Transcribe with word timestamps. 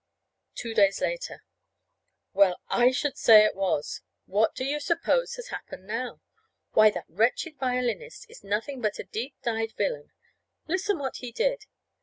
Two 0.55 0.73
days 0.73 0.99
later. 0.99 1.43
Well, 2.33 2.59
I 2.67 2.89
should 2.89 3.19
say 3.19 3.45
it 3.45 3.55
was! 3.55 4.01
What 4.25 4.55
do 4.55 4.65
you 4.65 4.79
suppose 4.79 5.35
has 5.35 5.49
happened 5.49 5.85
now? 5.85 6.21
Why, 6.71 6.89
that 6.89 7.05
wretched 7.07 7.59
violinist 7.59 8.25
is 8.27 8.43
nothing 8.43 8.81
but 8.81 8.97
a 8.97 9.03
deep 9.03 9.35
dyed 9.43 9.73
villain! 9.77 10.11
Listen 10.67 10.97
what 10.97 11.17
he 11.17 11.31
did. 11.31 11.65